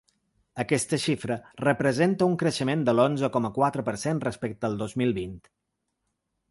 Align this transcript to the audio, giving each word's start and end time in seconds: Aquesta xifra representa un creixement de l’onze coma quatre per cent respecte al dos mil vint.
Aquesta 0.61 0.97
xifra 1.03 1.37
representa 1.63 2.29
un 2.31 2.39
creixement 2.45 2.87
de 2.87 2.97
l’onze 3.01 3.31
coma 3.37 3.53
quatre 3.59 3.87
per 3.91 3.97
cent 4.07 4.27
respecte 4.29 4.69
al 4.71 4.81
dos 4.83 4.99
mil 5.03 5.17
vint. 5.21 5.39